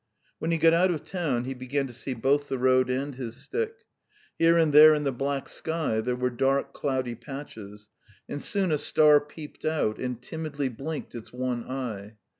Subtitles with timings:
[0.39, 3.35] When he got out of town, he began to see both the road and his
[3.37, 3.85] stick.
[4.39, 7.87] Here and there in the black sky there were dark cloudy patches,
[8.27, 12.15] and soon a star peeped out and timidly blinked its one eye.